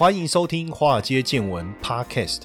[0.00, 2.44] 欢迎收听《华尔街见闻》Podcast。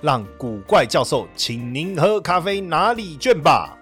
[0.00, 3.77] 让古怪教授请您喝咖啡拿礼券吧。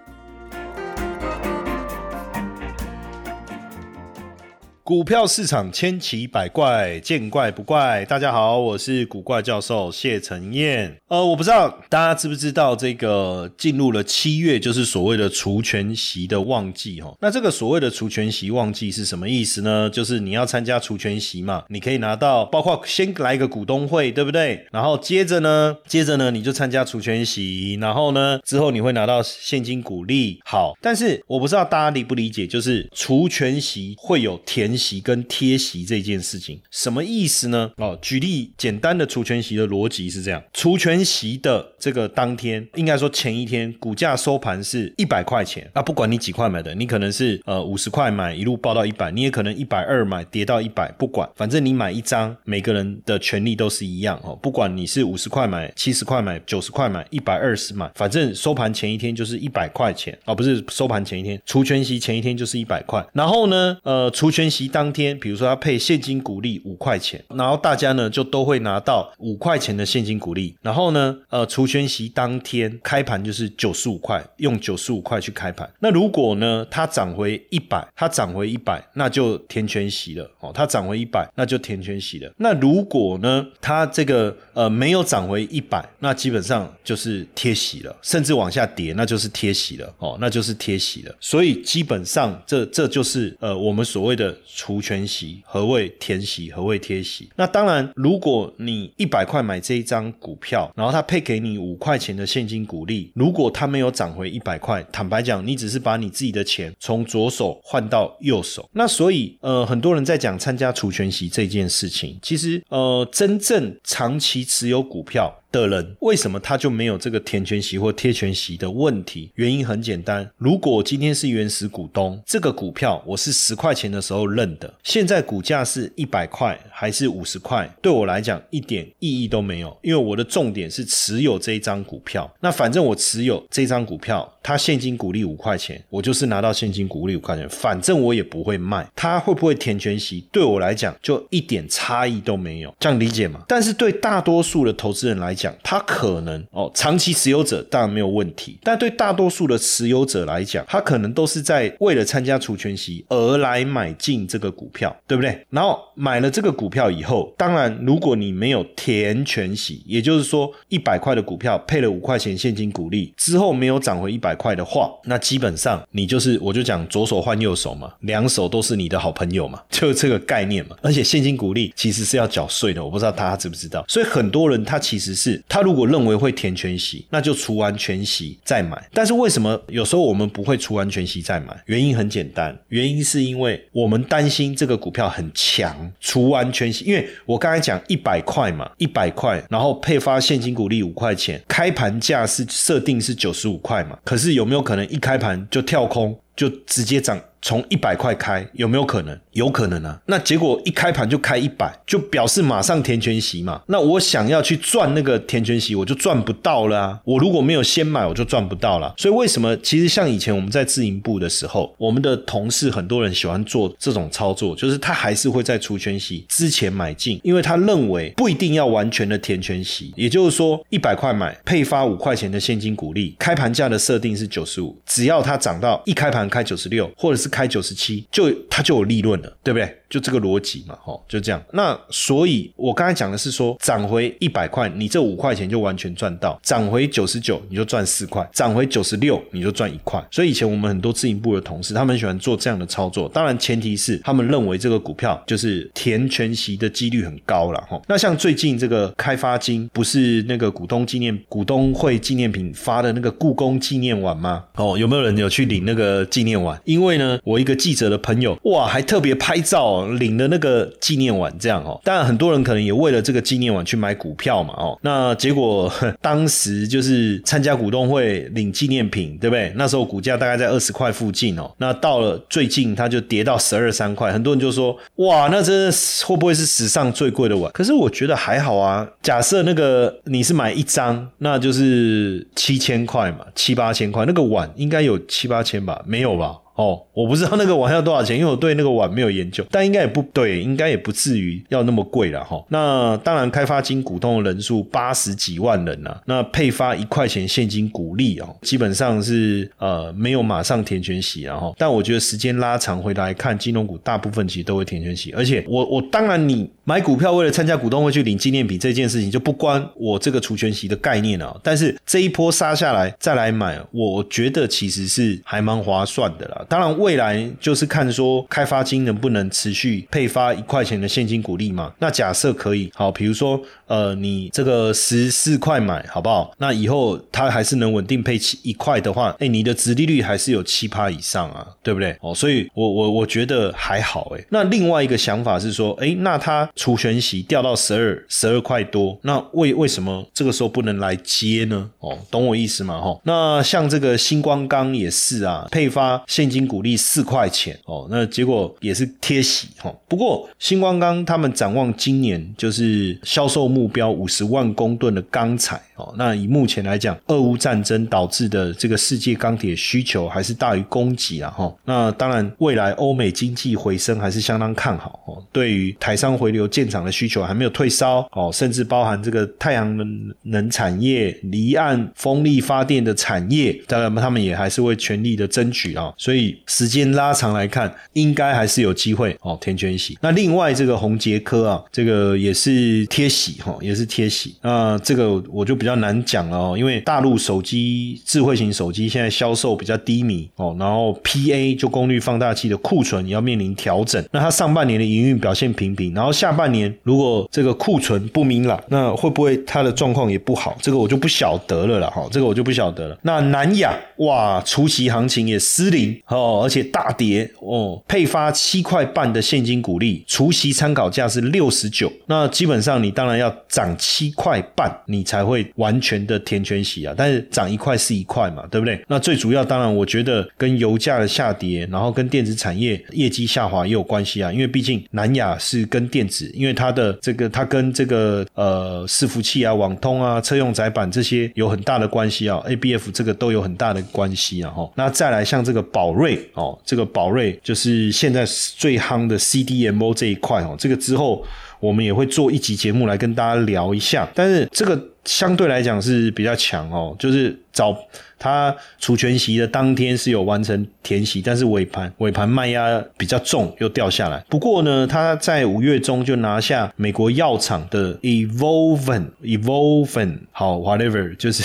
[4.87, 8.05] 股票市场千奇百怪，见怪不怪。
[8.05, 10.95] 大家好，我是古怪教授谢承彦。
[11.09, 17.13] 呃，我不知道大家知不知道，这个进入了七月，就是所谓的除权息的旺季哈。
[17.19, 19.89] 那这个所谓的除权息旺季是什么意思呢？
[19.89, 24.65] 就是你要参加除权息嘛，你可以拿到，包括先来一个股东会，对不对？
[24.71, 30.39] 然后接着呢，接着呢，你就参加除权息，然后呢，之后你会拿到现金股利。
[30.45, 34.76] 好，但是我不知道大家理不理解，就是除权息会有填。
[34.77, 37.71] 息跟贴息这件事情什么意思呢？
[37.77, 54.37] 哦，举例简单的除权息的逻辑是这样：除权息的这个当天，应该说前一天股价收盘是一百块钱，那不管你几块买的，你可能是呃五十块买一路报到一百，你也可能一百二买跌到一百，不管，反正你买一张，每个人的权利都是一样哦。
[54.41, 63.05] 不管你是五十块买、七十块买、九十块买、一百二十买，反正收盘前一天就是一百块钱哦，不是收盘前一天，除权息前一天就是一百块。
[63.13, 64.66] 然后呢，呃，除权息。
[64.67, 70.55] 当天，比如说他配现金股利五块钱，然后大家呢就都会拿到五块钱的现金股利。
[70.61, 75.69] 然后呢，呃，除权息当天开盘就是九十五块，用九十五块去开盘。
[75.79, 80.51] 那如果呢它涨回一百，它涨回一百，那就填全息了哦。
[80.53, 82.31] 它涨回一百，那就填全息了。
[82.37, 91.15] 那如果呢它这个呃没有涨回一百，那基本上就是贴息了，甚至往下跌，那就是贴息了哦，那就是贴息了。
[91.19, 94.35] 所以基本上这这就是呃我们所谓的。
[94.57, 96.51] 除权息何谓填息？
[96.51, 97.29] 何谓贴息？
[97.35, 108.67] 那当然，如果你一百块买这一张股票，然后他配给你五块钱的现金股利，如果它没有涨回一百块，坦白讲，你只是把你自己的钱从左手换到右手。
[108.73, 115.31] 那所以，呃，很多人在讲参加除权息这件事情，其实，呃，真正长期持有股票。
[115.51, 119.31] 的人为什么他就没有这个填权息或贴权息的问题？
[119.35, 132.29] 原因很简单，如果今天是原始股东，这个股票我是十块钱的时候认的，现在股价是一百块还是五十块，对我来讲一点意义都没有，因为我的重点是持有这一张股票。
[132.39, 138.89] 那反正我持有这张股票，它现金股利五块钱，我就是拿到现金股利五块钱，反正我也不会卖。
[138.95, 143.43] 它会不会填权息，对我来讲就一点差异都没有，这样理解吗？
[143.47, 155.45] 但是对大多数的投资人来，讲他可能哦，长期持有者当然没有问题，但对大多数的持有者来讲，他可能都是在为了参加除权息而来买进这个股票，对不对？
[155.51, 170.75] 然后买了这个股票以后，当然如果你没有填全息，也就是说一百块的股票配了五块钱现金股利之后没有涨回一百块的话，那基本上你就是我就讲左手换右手嘛，两手都是你的好朋友嘛， 就这个概念嘛。
[170.81, 175.26] 而且现金股利其实是要缴税的，我不知道大家知不知道，所以很多人他其实是。
[175.47, 178.81] 他如果认为会填全息，那就除完全息再买。
[178.93, 181.47] 但是为什么有时候我们不会除完全息再买？
[181.65, 186.85] 原因很简单，原因是因为我们担心这个股票很强，除完全息。
[186.85, 193.97] 因为我刚才讲一百块嘛，一百块，然后配发现金股利五块钱，开盘价是设定是九十五块嘛。
[194.03, 197.19] 可是有没有可能一开盘就跳空，就直接涨？
[197.39, 199.17] 从一百块开有没有可能？
[199.31, 200.01] 有可能啊。
[200.07, 203.61] 那结果一开盘就开一百，就表示马上填全息嘛。
[203.67, 206.99] 那我想要去赚那个填全息，我就赚不到了。
[207.05, 208.93] 我如果没有先买，我就赚不到了。
[208.97, 209.55] 所以为什么？
[209.57, 219.93] 其实像以前我们在自营部的时候，我们的同事很多人喜欢做这种操作，就是他还是会在除全息之前买进，因为他认为不一定要完全的填全息。
[219.95, 229.77] 也就是说，一百块买配发五块钱的现金股利，开盘价的设定是九十五，只要它涨到一开盘开九十六，或者是开九十七，就它就有利润了，对不对？
[229.89, 231.41] 就这个逻辑嘛，吼，就这样。
[231.53, 240.05] 那所以，我刚才讲的是说，涨回一百块，你这五块钱就完全赚到；涨回九十九，你就赚四块；涨回九十六，你就赚一块。
[240.11, 243.07] 所以以前我们很多自营部的同事，他们喜欢做这样的操作。
[243.13, 247.81] 当然，前提是他们认为这个股票就是填全息的几率很高了，吼。
[247.87, 254.43] 那像最近这个开发金，不是那个股东纪念股东会纪念品发的那个故宫纪念碗吗？
[254.55, 256.05] 哦，有没有人有去领那个？
[256.17, 261.79] 纪念碗，因为呢，我一个记者的朋友哇，还特别拍照领了那个纪念碗，这样哦。
[261.83, 264.75] 当然，很多人可能也为了这个纪念碗去买股票嘛哦。
[264.81, 265.71] 那结果
[266.01, 269.53] 当时就是参加股东会领纪念品，对不对？
[269.57, 271.51] 那时候股价大概在二十块附近哦。
[271.59, 275.71] 那到了最近，它就跌到十二三块，很多人就说哇，那真的
[276.07, 277.51] 会不会是史上最贵的碗？
[277.51, 278.87] 可是我觉得还好啊。
[279.03, 285.79] 假设那个你是买一张，那就是七千块嘛，七八千块，那个碗应该有七八千吧？
[285.85, 286.39] 没有有吧？
[286.57, 292.43] 哦，我不知道那个碗要多少钱，因为我对那个碗没有研究，但应该也不对，应该也不至于要那么贵了哈。
[292.49, 316.45] 那当然，开发金股东的人数八十几万人呐，那配发一块钱现金股利哦，基本上是呃没有马上填全息然后，但我觉得时间拉长回来看，金融股大部分其实都会填全息，而且我我当然你买股票为了参加股东会去领纪念品这件事情就不关我这个除权息的概念啊，但是这一波杀下来再来买，我觉得其实是还蛮划算的啦。
[316.49, 321.73] 当然，未来就是看说开发金能不能持续配发一块钱的现金股利嘛？
[321.79, 326.31] 那假设可以，好，比如说，呃，你这个十四块买，好不好？
[326.37, 331.93] 那以后它还是能稳定配七一块的话，哎，你的值利率还是有七趴以上啊，对不对？
[331.99, 334.23] 哦，所以我我我觉得还好，哎。
[334.29, 341.69] 那另外一个想法是说，哎，那它除权息掉到十二十二块多，那为为什么这个时候不能来接呢？
[341.79, 342.79] 哦，懂我意思吗？
[342.79, 346.36] 哈，那像这个星光钢也是啊，配发现金。
[346.45, 349.73] 股利四块钱哦，那结果也是贴息哈。
[349.87, 355.93] 不过星光钢他们展望今年就是销售目标五十万公吨的钢材哦。
[355.97, 361.55] 那以目前来讲，俄乌战争导致的这个世界钢铁需求还是大于供给啊哈。
[361.63, 365.23] 那当然，未来欧美经济回升还是相当看好哦。
[365.31, 375.93] 对于台商回流建厂的需求还没有退烧哦，甚至包含这个太阳能能产业、离岸风力发电的产业，当然他们也还是会全力的争取啊。
[375.97, 376.35] 所以。
[376.47, 379.37] 时间拉长来看，应该还是有机会哦。
[379.39, 384.35] 填全息，那另外这个红杰科啊，这个也是贴息哈，也是贴息。
[384.41, 394.03] 那这个我就比较难讲了哦，因为大陆手机智慧型手机现在销售比较低迷哦，然后 PA 就功率放大器的库存也要面临调整。
[394.11, 400.57] 那它上半年的营运表现平平，然后下半年如果这个库存不明朗，那会不会它的状况也不好？
[400.61, 401.89] 这个我就不晓得了啦。
[401.89, 402.97] 哈，这个我就不晓得了。
[403.03, 406.01] 那南亚哇，除夕行情也失灵。
[406.07, 416.93] 哦，而且大跌哦，配发七块半的现金股利，除息参考价是六十九，那基本上你当然要涨七块半，你才会完全的填全息啊。
[416.97, 418.81] 但是涨一块是一块嘛，对不对？
[418.87, 424.31] 那最主要当然，我觉得跟油价的下跌，然后跟电子产业业绩下滑也有关系啊。
[424.31, 432.41] 因为毕竟南亚是跟电子，因为它的这个它跟这个呃伺服器啊、网通啊、车用载板这些有很大的关系啊。
[432.47, 434.49] A B F 这个都有很大的关系啊。
[434.49, 436.17] 哈，那再来像这个宝瑞。
[436.33, 441.25] 哦，这个宝瑞就是现在最夯的 CDMO 这一块哦，这个之后
[441.59, 447.75] 我们也会做一集节目来跟大家聊一下，但是这个相对来讲是比较强哦，就是早。
[448.19, 454.25] 他除权息的当天是有完成填息，但是尾盘尾盘卖压比较重，又掉下来。
[454.27, 461.43] 不过呢，他在五月中就拿下美国药厂的 Evolven Evolven 好 whatever，就是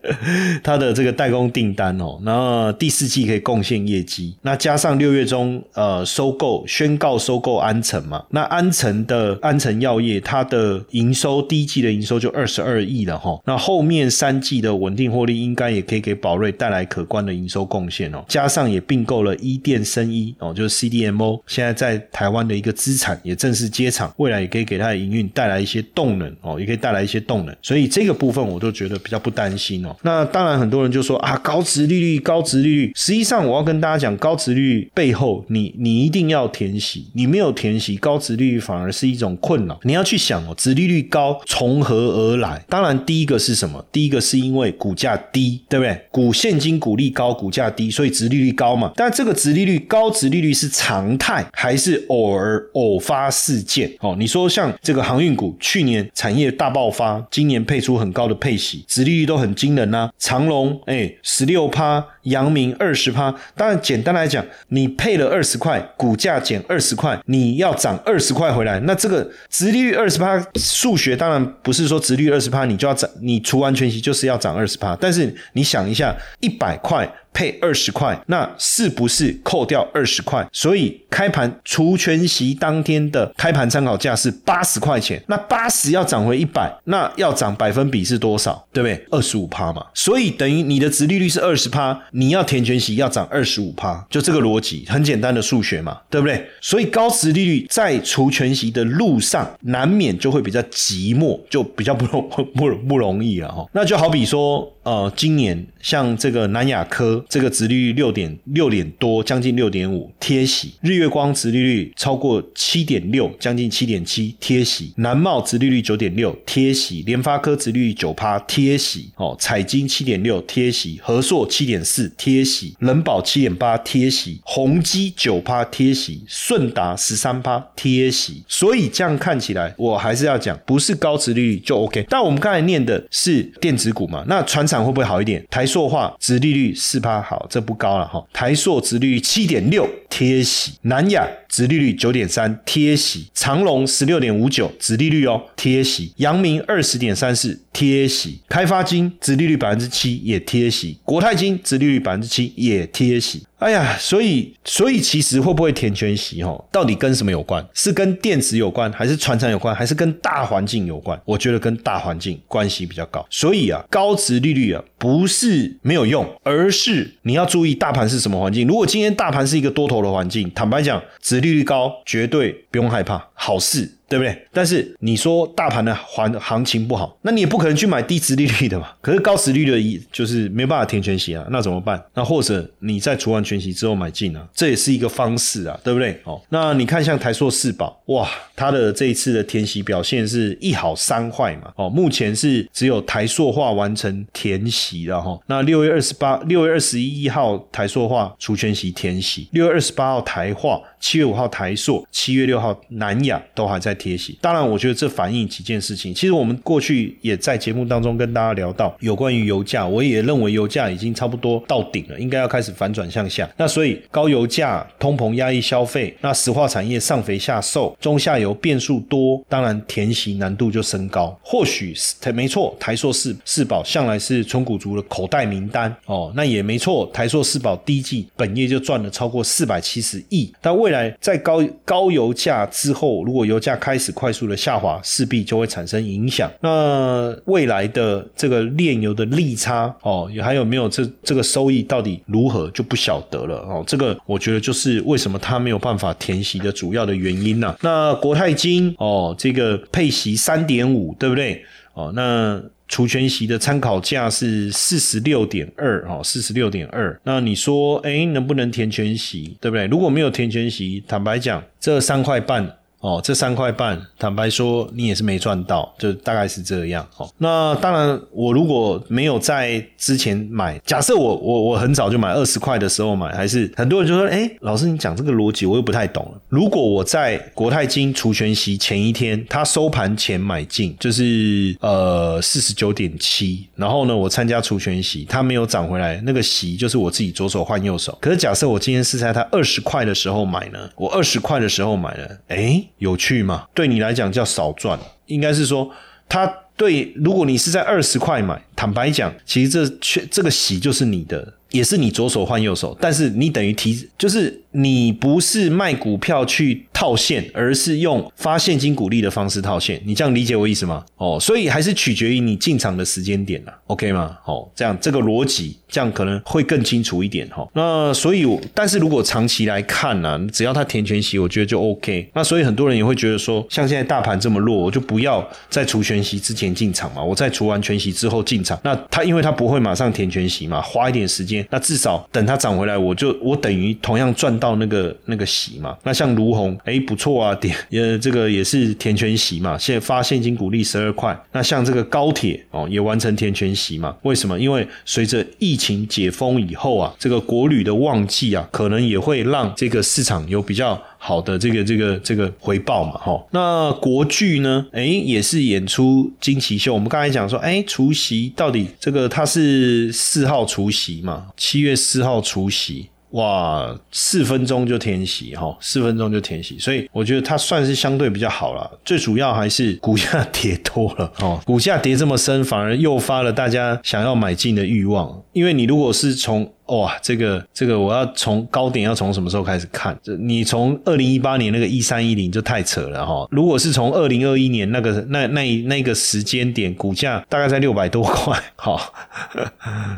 [0.64, 2.18] 他的这个代工订单哦。
[2.24, 4.34] 然后第四季可以贡献业绩。
[4.40, 13.38] 那加上六月中呃收购宣告收购安诚嘛，那安诚的安诚药业它的营收第一季的营收就二十二亿了哈。
[13.44, 15.98] 那后面三季的稳定获利应该也可以。
[15.98, 29.94] 给宝瑞带来可观的营收贡献哦，加上也并购了伊电生医哦，就是 CDMO，现在在台湾的一个资产也正式接厂，未来也可以给它的营运带来一些动能哦，也可以带来一些动能，所以这个部分我都觉得比较不担心哦。
[30.02, 39.78] 那当然很多人就说啊，高值利率，高值利率，实际上我要跟大家讲，高值利率背后，你你一定要填息，你没有填息，高值利率反而是一种困扰。
[39.82, 42.64] 你要去想哦，值利率高从何而来？
[42.68, 43.84] 当然第一个是什么？
[43.90, 46.00] 第一个是因为股价低，对不对？
[46.10, 48.92] 股现金股利高，股价低，所以殖利率高嘛。
[48.96, 53.90] 但这个殖利率高，殖利率是常态还是偶尔偶发事件？
[54.00, 60.10] 哦，你说像这个航运股，去年产业大爆发，今年配出很高的配息，殖利率都很惊人呐。
[60.18, 62.04] 长隆哎，十六趴。
[62.28, 74.94] 阳明二十趴，当然简单来讲，你配了二十块，股价减二十块，你要涨二十块回来，那这个殖利率二十趴，数学当然不是说殖利率二十趴你就要涨，你除完全息就是要涨二十趴。
[75.00, 80.46] 但是是你想一下，一百块配二十块，那是不是扣掉二十块？
[80.52, 88.66] 所以开盘除权息当天的开盘参考价是八十块钱，那八十要涨回一百，那要涨百分比是多少？
[88.72, 89.06] 对不对？
[89.10, 96.44] 二十五趴嘛，所以等于你的值利率是二十趴，你要填权息要涨二十五趴，就这个逻辑，很简单的数学嘛，对不对？
[96.60, 103.66] 所以高值利率在除权息的路上，难免就会比较寂寞，就比较不容 不不容易了哈。
[103.72, 104.72] 那就好比说。
[104.84, 128.42] 呃，今年像这个南亚科，这个殖利率六点六点多，将近六点五，贴息；日月光殖利率超过七点六，将近七点七，贴息；南茂殖利率九点六，贴息；联发科殖利率九趴，贴息；哦，彩金七点六，贴息；和硕七点四，贴息；人保七点八，贴息；宏基九趴，贴息；顺达十三趴，贴息。
[128.48, 132.06] 所以这样看起来，我还是要讲，不是高殖利率就 OK。
[132.08, 134.78] 但我们刚才念的是电子股嘛，那船厂。
[134.78, 135.44] 会不会好一点？
[135.50, 138.22] 台塑化殖利率四趴，好，这不高了哈。
[138.32, 140.72] 台硕殖率七点六，贴息。
[140.82, 143.28] 南亚殖利率九点三，贴息。
[143.34, 146.12] 长隆十六点五九，殖利率哦，贴息。
[146.16, 148.40] 阳明二十点三四，贴息。
[148.48, 150.98] 开发金殖利率百分之七，也贴息。
[151.04, 153.44] 国泰金殖利率百分之七，也贴息。
[153.58, 156.64] 哎呀，所以所以其实会不会填全息哈？
[156.70, 157.66] 到底跟什么有关？
[157.74, 161.20] 是跟电子有关，还是船厂有关，还是跟大环境有关？
[161.24, 163.26] 我觉得跟大环境关系比较高。
[163.28, 168.64] 所以啊，高值利率啊，不是没有用，而是你要注意大盘是什么环境。
[168.64, 173.94] 如果今天大盘是一个多头的环境，坦白讲，值利率高，绝对不用害怕，好事。
[174.08, 174.46] 对不对？
[174.50, 178.88] 但是你说大盘的环行情不好，那你也不可能去买低值利率的嘛。
[179.02, 182.02] 可是高值利率的，就是没办法填全息啊，那怎么办？
[182.14, 186.18] 那或者你在除完全息之后买进啊，这也是一个方式啊，对不对？
[186.24, 188.26] 哦，那你看像台硕四宝，哇，
[188.56, 191.70] 它的这一次的填息表现是一好三坏嘛。
[191.76, 195.38] 哦，目前是只有台硕化完成填息了哈。
[195.48, 200.80] 那六月二十八、六月二十一号台硕化除全息填息，六月二十八号台化。
[201.00, 204.38] 七月五号台塑，七月六号南亚都还在贴息。
[204.40, 206.14] 当然，我觉得这反映几件事情。
[206.14, 213.48] 其实我们过去也在节目当中跟大家聊到有关于油价，我也认为油价已经差不多到顶了，应该要开始反转向下。
[213.56, 221.38] 那所以高油价、通膨压抑消费，那石化产业上肥下瘦，中下游变数多，当然填息难度就升高。
[221.42, 236.50] 或许是没错，台塑四四宝向来是纯股族的口袋名单哦，那也没错，台塑四宝第一季本业就赚了超过四百七十亿，但未未来在高高油价之后，如果油价开始快速的下滑，势必就会产生影响。
[236.62, 243.84] 那未来的这个炼油的利差哦，还有没有这这个收益到底如何就不晓得了哦。
[243.86, 247.76] 这个我觉得就是为什么它没有办法填息的主要的原因呐。
[247.82, 251.62] 那国泰金哦，这个配息三点五，对不对？
[251.92, 252.58] 哦，那。
[252.88, 257.20] 除权息的参考价是四十六点二，哦，四十六点二。
[257.22, 259.86] 那你说，哎，能不能填全息，对不对？
[259.86, 262.77] 如果没有填全息，坦白讲，这三块半。
[263.00, 267.06] 哦，这三块半，坦白说，你也是没赚到，就大概是这样。
[267.16, 276.40] 哦，那当然，我如果没有在之前买，假设我我我很早就买二十块的时候买，还是很多人就说，哎，老师你讲这个逻辑我又不太懂了。
[276.48, 288.18] 如果我在国泰金除权息前一天，它收盘前买进，就是呃四十九点七，然后呢，我参加除权息，它没有涨回来，那个息就是我自己左手换右手。
[288.20, 292.84] 可是假设我今天是在它二十块的时候买呢，我二十块的时候买了，哎。
[292.98, 293.66] 有趣吗？
[293.74, 295.90] 对你来讲叫少赚，应该是说，
[296.28, 306.84] 他对，如果你是在二十块买，坦白讲，其实这却这个洗就是你的，也是你左手换右手，但是你等于提，就是你不是卖股票去。
[306.98, 311.04] 套现，而是用发现金股利的方式套现，你这样理解我意思吗？
[311.16, 314.36] 哦，所以还是取决于你进场的时间点啦 o k 吗？
[314.44, 317.64] 哦，这样这个逻辑，这样可能会更清楚一点哈。
[317.72, 318.44] 那所以，
[318.74, 322.28] 但是如果长期来看呢，只要它填全息，我觉得就 OK。
[322.34, 328.76] 那所以很多人也会觉得说，像现在大盘这么弱，我就不要在除全息之前进场嘛，我在除完全息之后进场。
[328.82, 335.96] 那它因为它不会马上填全息嘛，花一点时间，那至少等它涨回来，我就我等于同样赚到那个那个息嘛。
[336.02, 336.68] 那像卢红。
[336.84, 341.38] 哎，不错啊，点 呃，这个也是填全息嘛，现发现金股利十二块。
[341.52, 344.16] 那像这个高铁哦，也完成填全息嘛？
[344.22, 344.58] 为什么？
[344.58, 353.46] 因为随着疫情解封以后啊，这个国旅的旺季啊，可能也会让这个市场有比较好的这个这个这个回报嘛，哈。
[353.50, 354.86] 那国剧呢？
[354.92, 356.94] 哎，也是演出惊奇秀。
[356.94, 361.48] 我们刚才讲说，哎，除夕到底这个它是四号除夕嘛？
[361.56, 363.06] 七月四号除夕。
[363.30, 368.90] 哇，四分钟就填息哈，四分钟就填息，所以我觉得它算是相对比较好了。
[369.04, 375.42] 最主要还是股价 跌多了哦，股价跌这么深，反而诱发了大家想要买进的欲望。
[375.52, 380.18] 因为你如果是从哇，这个这个我要从高点要从什么时候开始看？
[380.22, 383.46] 这你从二零一八年那个一三一零就太扯了哈。
[383.50, 389.12] 如果是从二零二一年那个那那那个时间点，股价大概在六百多块，好，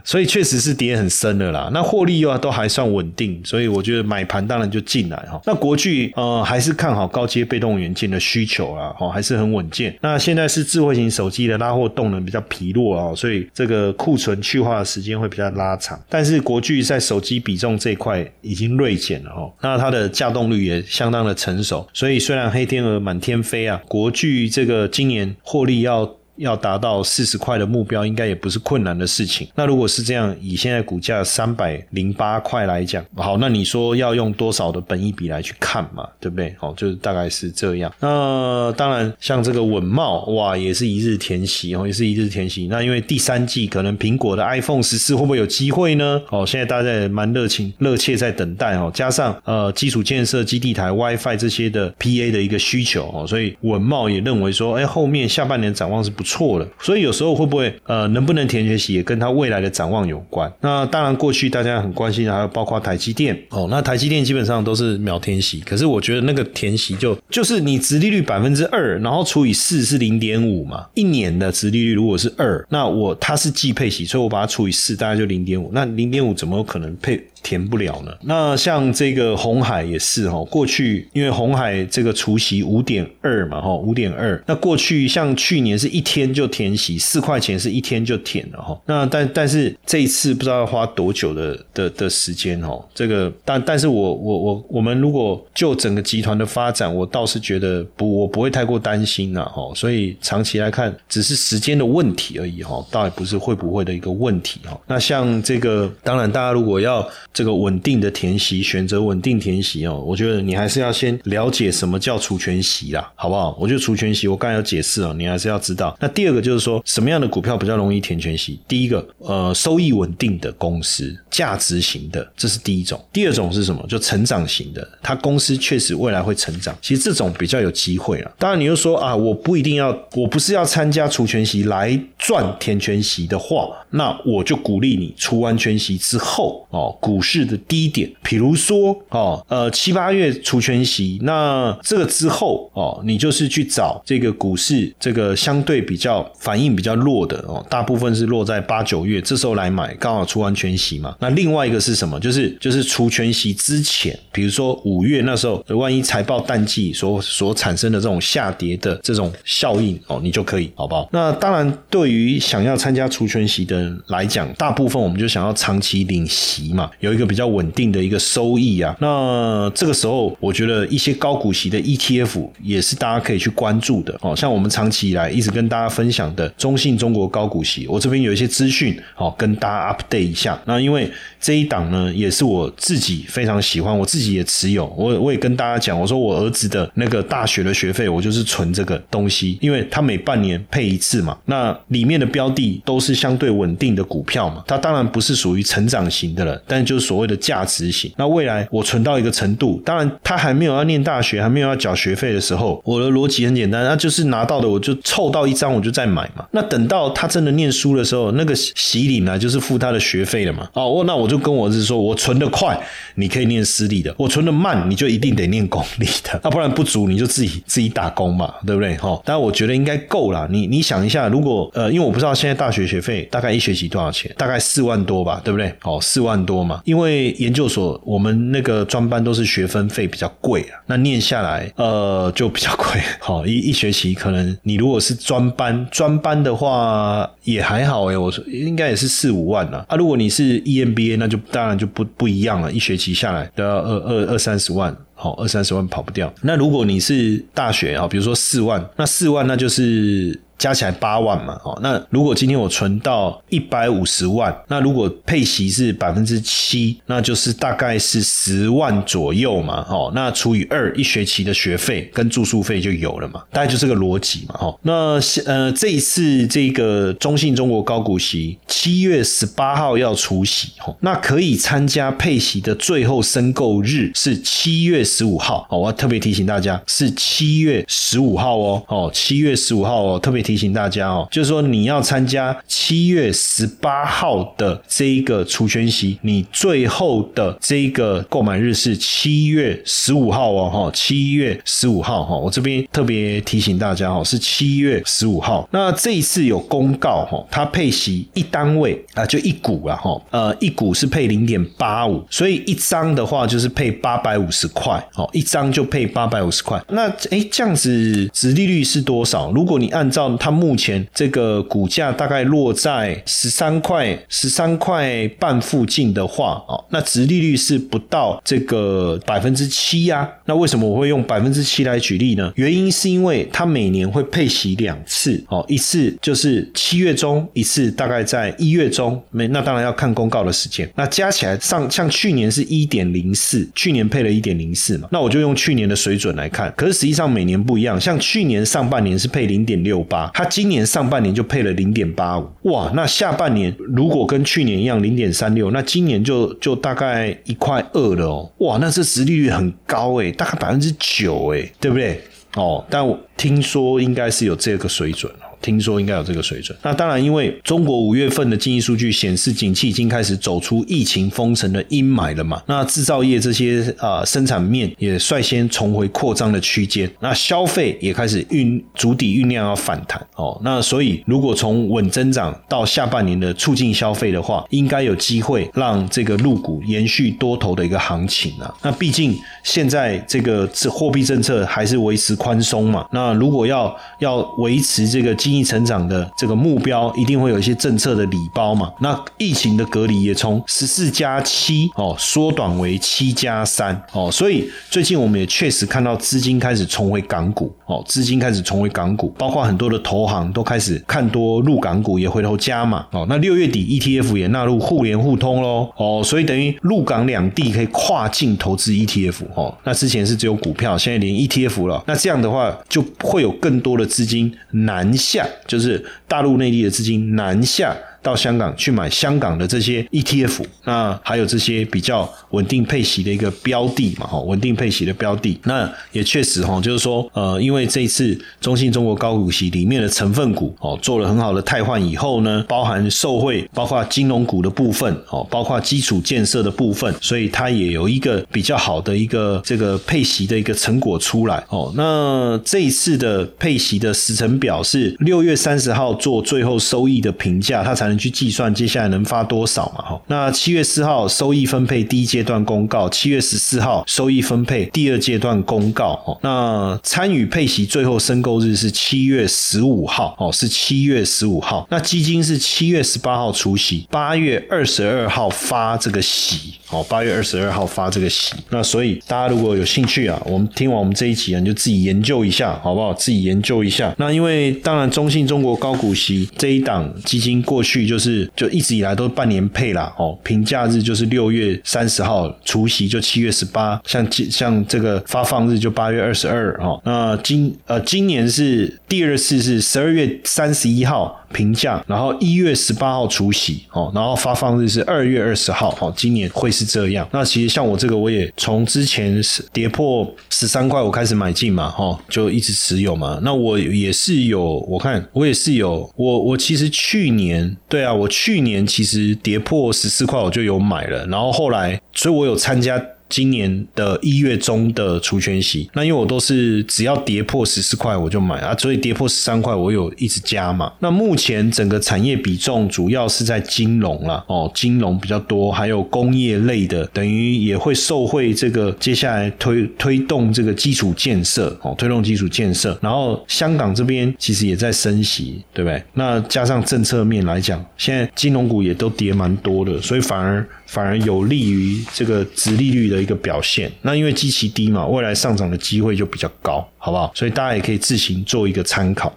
[0.05, 1.69] 所以确实是跌很深的啦。
[1.73, 5.41] 那获利又都还算稳定，所以我觉得买盘当然就进来哈。
[5.45, 9.97] 那国巨呃还是看好高阶被动元件的需求啦，哦还是很稳健。
[10.01, 16.01] 那现在是智慧型手机的拉货动能比较疲弱啊，所以这个库存去化的时间会比较拉长。
[16.09, 26.20] 但是国巨在手机比重这一块已经锐减了哦，那它的架动率也相当的成熟，所以虽然黑天鹅满天飞啊，国巨这个今年获利要。
[26.37, 29.49] 要达到四十块的目标，应该也不是困难的事情。
[29.55, 36.09] 那如果是这样，以现在股价三百零八块来讲，好，那你说要用多少的本益比来去看嘛？
[36.19, 36.55] 对不对？
[36.59, 37.93] 好，就是大概是这样。
[38.01, 42.67] 那当然，像这个稳茂，哇，也是一日填息哦，也是一日填息。
[42.69, 46.21] 那因为第三季可能苹果的 iPhone 十四会不会有机会呢？
[46.31, 48.91] 哦，现在大家也蛮热情、热切在等待哦。
[48.95, 56.41] 加上呃，基础建设、基地台、WiFi 这些的 PA 的一个需求哦，所以稳茂也认为说，哎，后面下半年展望是不错。
[56.41, 60.51] 错了，所以有时候会不会呃能不能填学习也跟他未来的展望有关。
[60.61, 63.67] 那当然，过去大家很关心的，还有包括台积电哦。
[63.69, 70.87] 那台积电基本上都是秒填息，可是我觉得那个填息就就是你殖利率百分之二，然后除以四是零点五嘛。
[70.95, 75.69] 一年的殖利率如果是二，那我它是计配息，所以我把它除以四，大概就零点五。
[75.75, 77.21] 那零点五怎么可能配？
[77.43, 78.13] 填不了呢。
[78.21, 84.39] 那像这个红海也是哈，过去因为红海这个除息五点二嘛哈，五点二。
[84.47, 88.77] 那过去像去年是一天就填息四块钱，是一天就填了哈。
[88.85, 92.77] 那但但是这一次不知道要花多久的的的时间哈。
[92.93, 99.73] 这个但但是我我我我们如果就整个集团的发展，我倒是觉得不我不会太过担心了哈。
[99.77, 104.77] 所以长期来看，只是时间的问题而已哈，倒也不是会不会的一个问题哈。
[104.89, 110.03] 那像这个，当然大家如果要这个稳定的填息，选择稳定填息哦。
[110.05, 113.57] 我觉得你还是要先了解什么叫除权息啦，好不好？
[113.61, 115.97] 我觉得除权息，我刚才有解释哦，你还是要知道。
[116.01, 118.59] 那第二个就是说，什么样的股票比较容易填全息？
[118.67, 123.01] 第一个，呃，收益稳定的公司，价值型的，这是第一种。
[123.13, 123.85] 第二种是什么？
[123.89, 126.77] 就成长型的，它公司确实未来会成长。
[126.83, 128.33] 其实这种比较有机会啊。
[128.39, 137.21] 当然，你又说啊，我不一定要，我不是要参加除权息来赚填权息的话，那我就鼓励你除完全息之后哦，股。
[137.23, 151.17] 市的低点，比如说哦，呃七八月除权息，那这个之后哦，你就是去找这个股市这个相对比较反应比较弱的哦，大部分是落在八九月，这时候来买，刚好除完全息嘛。
[151.19, 152.19] 那另外一个是什么？
[152.21, 161.09] 就是就是除全息之前，比如说五月那时候，万一财报淡季所所产生的这种下跌的这种效应哦，你就可以好不好？
[161.13, 167.11] 那当然，对于想要参加除全息的人来讲，大部分我们就想要长期领息嘛，有。
[167.11, 174.35] 一个比较稳定的一个收益啊，那这个时候我觉得一些高股息的 ETF 也是大家可以去关注的哦。
[174.35, 180.61] 像我们长期以来一直跟大大家分享的中信中国高股息，我这边有一些资讯哦，跟大家 update 一下。
[180.67, 184.85] 那因为这一档呢，也是我自己非常喜欢，我自己也持有。
[184.95, 191.39] 我我也跟大家讲，我说我儿子的那个大学的学费，我就是存这个东西，因为他每半年配一次嘛。
[191.47, 206.47] 那里面的标的都是相对稳定的股票嘛，它当然不是属于成长型的了，但就是所谓的价值型，那未来我存到一个程度，当然他还没有要念大学，还没有要缴学费的时候，我的逻辑很简单，那就是拿到的我就凑到一张我就再买嘛。
[206.53, 210.69] 那等到他真的念书的时候，那个洗礼呢就是付他的学费了嘛。
[210.75, 212.79] 哦，那我就跟我儿子说，我存的快，
[213.15, 216.41] 你可以念私立的；我存的慢，你就一定得念公立的。
[216.43, 218.97] 那 不然不足，你就自己自己打工嘛，对不对？
[218.97, 220.47] 哈，当然我觉得应该够了。
[220.51, 225.73] 你你想一下，如果呃，因为我不知道现在大学学费大概一学期多少钱，大概四万多吧，对不对？
[225.83, 226.81] 哦，四万多嘛。
[226.85, 232.87] 因为研究所我们那个专班都是学分费比较贵啊，那念下来呃就比较贵。
[233.21, 239.85] 好， 一一学期可能你如果是专班，专班的话也还好哎，我说应该也是四五万啊。
[239.89, 246.33] 啊，如果你是 EMBA，那就当然就不不一样了，一学期下来都要二二二三十万，好，二三十万跑不掉。
[246.41, 250.41] 那如果你是大学啊，比如说四万，那四万那就是。
[250.61, 280.45] 加起来八万嘛，哦，那如果今天我存到一百五十万，那如果配息是百分之七，那就是大概是十万左右嘛，哦，那除以二，一学期的学费跟住宿费就有了嘛，大概就这个逻辑嘛，哦，那呃这一次这个中信中国高股息七月十八号要除息，哦，那可以参加配息的最后申购日是七月十五号，哦，我要特别提醒大家是七月十五号哦，哦，七月十五号哦，特别。
[280.51, 295.69] 提醒大家哦，就是说你要参加七月十八号的这一个除权息，你最后的这一个购买日是七月十五号哦，哈，七月十五号哈，我这边特别提醒大家哦，是七月十五号。
[295.71, 306.83] 那这一次有公告哈，它配息一单位啊，就一股啊哈，呃，一股是配零点八五，所以一张的话就是配八百五十块，哦，一张就配八百五十块。
[306.89, 309.53] 那哎，这样子值利率是多少？
[309.53, 320.29] 如果你按照它目前这个股价大概落在十三块、十三块半附近的话，哦，那值利率是不到这个百分之七呀。
[320.47, 322.51] 那为什么我会用百分之七来举例呢？
[322.57, 329.23] 原因是因为它每年会配息两次，哦，一次就是七月中，一次大概在一月中。
[329.31, 330.91] 没，那当然要看公告的时间。
[330.97, 336.73] 那加起来上，像去年是一点零四，去年配了一点零四嘛，那我就用去年的水准来看。
[336.75, 342.51] 可是实际上每年不一样，像去年上半年是配零点六八，它今年上半年就配了零点八五。
[342.65, 348.53] 哇，那下半年如果跟去年一样零点三六，那今年就就大概一块二了哦。
[348.59, 352.21] 哇，那这实利率很高诶，大概百分之九诶，对不对？
[352.57, 353.07] 哦，但
[353.41, 355.33] 听说应该是有这个水准。
[355.63, 356.75] 听说应该有这个水准。
[356.83, 362.63] 那当然，因为中国五月份的经济数据显示，景气已经开始走出疫情封城的阴霾了嘛。
[362.67, 367.11] 那制造业这些啊生产面也率先重回扩张的区间。
[367.21, 370.59] 那消费也开始运足底酝酿要反弹哦。
[370.65, 378.75] 那所以，如果从稳增长到下半年的促进消费的话，应该有机会让这个入股延续多头的一个行情啊。
[378.81, 383.07] 那毕竟现在这个货币政策还是维持宽松嘛。
[383.13, 388.93] 那如果要要维持这个经济成长的这个目标一定会有一些政策的礼包嘛？
[389.01, 403.27] 那疫情的隔离也从十四加七哦缩短为七加三哦，所以最近我们也确实看到资金开始重回港股哦，资金开始重回港股，包括很多的投行都开始看多入港股，也回头加嘛哦。
[403.29, 409.77] 那六月底 ETF 也纳入互联互通喽哦，所以等于陆港两地可以跨境投资 ETF 哦。
[409.85, 415.47] 那之前是只有股票，现在连 ETF 了，那这样的话就会有更多的资金南下。
[415.67, 417.97] 就是大陆内地的资金南下。
[418.23, 441.91] 到香港去买香港的这些 ETF，那还有这些比较稳定配息的一个标的嘛，哈，稳定配息的标的，那也确实哈，就是说，呃，因为这一次中信中国高股息里面的成分股哦，做了很好的汰换以后呢，包含受惠，包括金融股的部分哦，包括基础建设的部分，所以它也有一个比较好的一个这个配息的一个成果出来哦。
[441.97, 448.10] 那这一次的配息的时程表是六月三十号做最后收益的评价，它才。
[448.11, 450.05] 能去计算接下来能发多少嘛？
[450.05, 456.21] 哈，那七月四号收益分配第一阶段公告，七月十四号收益分配第二阶段公告。
[456.27, 461.87] 哦，那参与配息最后申购日是七月十五号，哦，是七月十五号。
[461.89, 468.55] 那基金是七月十八号除息，八月二十二号发这个息，哦，八月二十二号发这个息。
[468.71, 473.15] 那所以大家如果有兴趣啊，我们听完我们这一集啊，你就自己研究一下，好不好？
[473.15, 474.13] 自己研究一下。
[474.19, 478.00] 那因为当然中信中国高股息这一档基金过去。
[478.07, 491.37] 就是就一直以来都半年配啦，哦，评价日就是六月三十号，除夕就七月十八，像像这个发放日就八月二十二，哦，那今呃今年是第二次是十二月三十一号。
[491.53, 497.29] 评价，然后一月十八号除夕哦，然后发放日是二月二十号哦，今年会是这样。
[497.33, 503.41] 那其实像我这个，我也从之前是跌破十三块，我开始买进嘛，哈，就一直持有嘛。
[503.43, 512.99] 那我也是有，我看我也是有，我我其实去年对啊，我去年其实跌破十四块，我就有买了，然后后来，所以我有参加。
[513.31, 520.93] 今年的一月中的除权息，那因为我都是只要跌破十四块我就买啊，所以跌破十三块我有一直加嘛。
[520.99, 532.99] 那目前整个产业比重主要是在金融了哦，金融比较多，还有工业类的，等于也会受惠这个接下来推推动这个基础建设哦，推动基础建设。
[533.01, 536.03] 然后香港这边其实也在升息，对不对？
[536.15, 547.31] 那加上政策面来讲，现在金融股也都跌蛮多的，所以反而反而有利于这个殖利率的一个表现，那因为基期低嘛，未来上涨的机会就比较高，好不好？
[547.35, 549.33] 所以大家也可以自行做一个参考。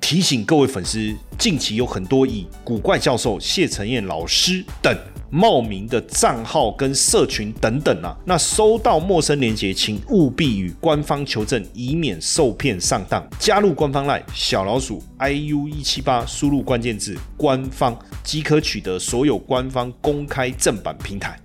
[0.00, 4.94] 提醒各位粉丝，近期有很多以古怪教授、谢承彦老师等
[5.30, 13.26] 冒名的账号跟社群等等啊，那收到陌生链接，请务必与官方求证，以免受骗上当。
[13.38, 21.40] 加入官方 LINE 小老鼠 iu 一七八，输入关键字官方即可取得所有官方公开正版平台。